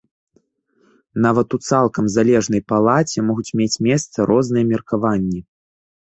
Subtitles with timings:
[1.25, 5.39] Нават у цалкам залежнай палаце могуць мець месца розныя меркаванні.